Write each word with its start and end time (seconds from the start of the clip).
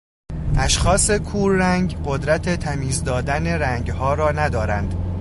اشخاص 0.57 1.11
کور 1.11 1.51
رنگ 1.51 1.97
قدرت 2.05 2.49
تمیز 2.49 3.03
دادن 3.03 3.47
رنگها 3.47 4.13
را 4.13 4.31
ندارند. 4.31 4.95